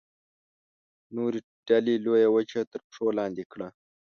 نورې 1.15 1.39
ډلې 1.67 1.95
لویه 2.05 2.29
وچه 2.35 2.59
تر 2.71 2.81
پښو 2.87 3.07
لاندې 3.19 3.43
کړه. 3.51 3.67